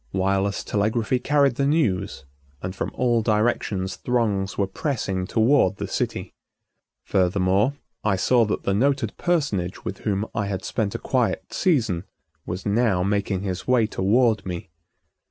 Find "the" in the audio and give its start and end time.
1.57-1.67, 5.77-5.87, 8.63-8.73